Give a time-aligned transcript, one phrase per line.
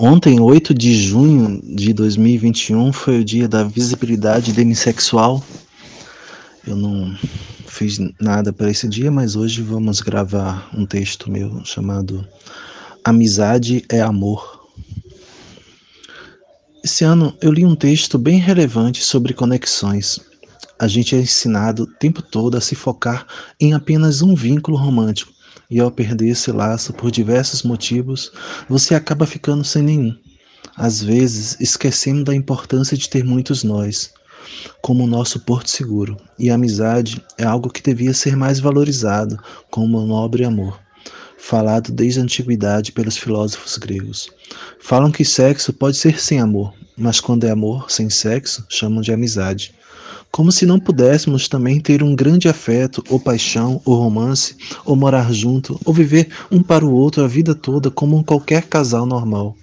[0.00, 5.42] Ontem, 8 de junho de 2021, foi o dia da visibilidade demissexual.
[6.64, 7.18] Eu não
[7.66, 12.24] fiz nada para esse dia, mas hoje vamos gravar um texto meu chamado
[13.02, 14.68] Amizade é Amor.
[16.84, 20.20] Esse ano eu li um texto bem relevante sobre conexões.
[20.78, 23.26] A gente é ensinado o tempo todo a se focar
[23.58, 25.37] em apenas um vínculo romântico
[25.70, 28.32] e ao perder esse laço por diversos motivos,
[28.68, 30.16] você acaba ficando sem nenhum.
[30.76, 34.12] Às vezes, esquecendo da importância de ter muitos nós,
[34.80, 39.38] como nosso porto seguro, e a amizade é algo que devia ser mais valorizado
[39.70, 40.80] como um nobre amor,
[41.36, 44.30] falado desde a antiguidade pelos filósofos gregos.
[44.80, 49.12] Falam que sexo pode ser sem amor, mas quando é amor sem sexo, chamam de
[49.12, 49.77] amizade
[50.30, 55.32] como se não pudéssemos também ter um grande afeto, ou paixão, ou romance, ou morar
[55.32, 59.56] junto, ou viver um para o outro a vida toda como qualquer casal normal.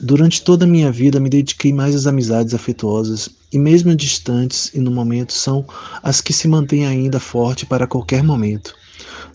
[0.00, 4.80] Durante toda a minha vida me dediquei mais às amizades afetuosas, e mesmo distantes e
[4.80, 5.64] no momento são
[6.02, 8.74] as que se mantêm ainda forte para qualquer momento.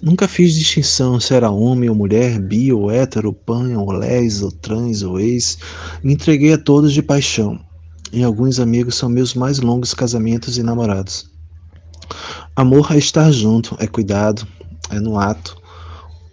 [0.01, 4.51] Nunca fiz distinção se era homem ou mulher, bi ou hétero, pan ou les, ou
[4.51, 5.57] trans ou ex.
[6.03, 7.59] Me entreguei a todos de paixão,
[8.11, 11.29] e alguns amigos são meus mais longos casamentos e namorados.
[12.55, 14.47] Amor é estar junto, é cuidado,
[14.89, 15.57] é no ato.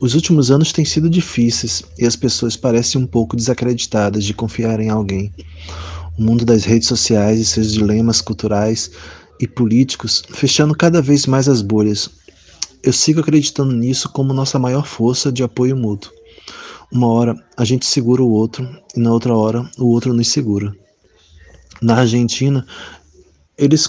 [0.00, 4.80] Os últimos anos têm sido difíceis e as pessoas parecem um pouco desacreditadas de confiar
[4.80, 5.32] em alguém.
[6.18, 8.90] O mundo das redes sociais e seus dilemas culturais
[9.40, 12.10] e políticos fechando cada vez mais as bolhas.
[12.82, 16.12] Eu sigo acreditando nisso como nossa maior força de apoio mútuo.
[16.90, 20.74] Uma hora a gente segura o outro e na outra hora o outro nos segura
[21.80, 22.66] na Argentina,
[23.58, 23.86] eles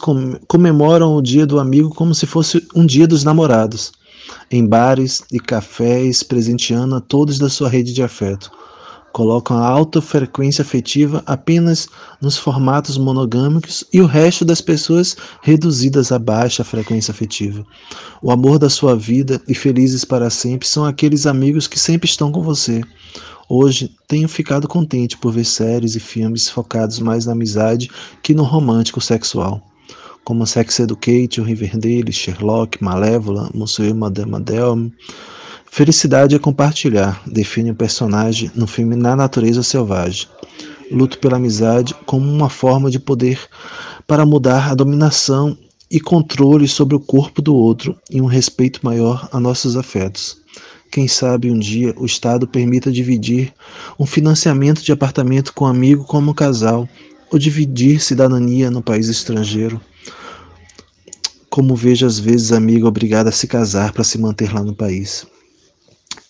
[0.47, 3.91] comemoram o Dia do Amigo como se fosse um Dia dos Namorados,
[4.49, 8.51] em bares e cafés, presenteando a todos da sua rede de afeto.
[9.11, 11.87] Colocam a alta frequência afetiva apenas
[12.21, 17.65] nos formatos monogâmicos e o resto das pessoas reduzidas a baixa frequência afetiva.
[18.21, 22.31] O amor da sua vida e felizes para sempre são aqueles amigos que sempre estão
[22.31, 22.83] com você,
[23.49, 27.89] Hoje tenho ficado contente por ver séries e filmes focados mais na amizade
[28.21, 29.65] que no romântico sexual,
[30.25, 34.93] como Sex Education, Riverdale, Sherlock, Malévola, Monsieur Madame Adelme.
[35.71, 40.27] Felicidade é compartilhar, define o personagem no filme Na Natureza Selvagem.
[40.91, 43.39] Luto pela amizade como uma forma de poder
[44.05, 45.57] para mudar a dominação
[45.89, 50.37] e controle sobre o corpo do outro e um respeito maior a nossos afetos.
[50.91, 53.53] Quem sabe um dia o Estado permita dividir
[53.99, 56.87] um financiamento de apartamento com um amigo como casal,
[57.31, 59.81] ou dividir cidadania no país estrangeiro.
[61.49, 65.25] Como vejo às vezes amiga obrigada a se casar para se manter lá no país.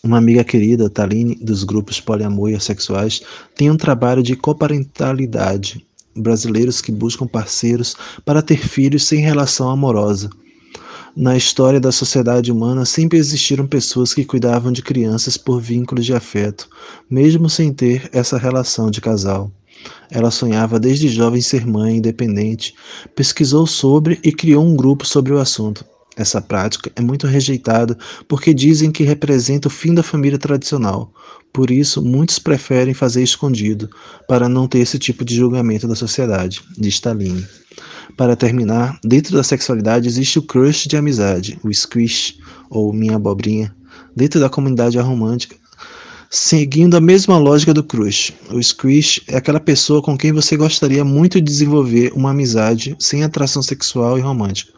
[0.04, 3.22] Uma amiga querida, Taline, dos grupos poliamor e assexuais,
[3.56, 5.86] tem um trabalho de coparentalidade.
[6.16, 7.96] Brasileiros que buscam parceiros
[8.26, 10.30] para ter filhos sem relação amorosa.
[11.20, 16.14] Na história da sociedade humana sempre existiram pessoas que cuidavam de crianças por vínculos de
[16.14, 16.70] afeto,
[17.10, 19.52] mesmo sem ter essa relação de casal.
[20.12, 22.76] Ela sonhava desde jovem ser mãe independente,
[23.16, 25.84] pesquisou sobre e criou um grupo sobre o assunto.
[26.18, 27.96] Essa prática é muito rejeitada
[28.28, 31.14] porque dizem que representa o fim da família tradicional.
[31.54, 33.88] Por isso, muitos preferem fazer escondido,
[34.28, 37.46] para não ter esse tipo de julgamento da sociedade, diz Stalin.
[38.18, 43.74] Para terminar, dentro da sexualidade existe o crush de amizade, o squish, ou minha abobrinha.
[44.16, 45.56] Dentro da comunidade romântica,
[46.30, 48.34] seguindo a mesma lógica do crush.
[48.52, 53.24] O squish é aquela pessoa com quem você gostaria muito de desenvolver uma amizade sem
[53.24, 54.74] atração sexual e romântica.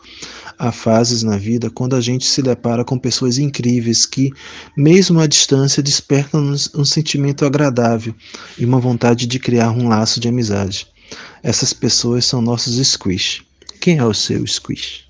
[0.57, 4.33] Há fases na vida quando a gente se depara com pessoas incríveis que,
[4.75, 8.13] mesmo à distância, despertam-nos um sentimento agradável
[8.57, 10.87] e uma vontade de criar um laço de amizade.
[11.41, 13.41] Essas pessoas são nossos squish.
[13.79, 15.08] Quem é o seu squish?